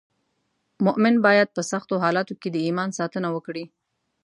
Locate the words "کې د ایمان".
2.41-2.89